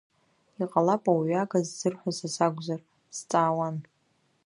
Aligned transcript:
Иҟалап 0.61 1.03
ауаҩага 1.09 1.59
ззырҳәо 1.67 2.11
са 2.17 2.27
сакәзар, 2.35 2.81
сҵаауан. 3.17 3.75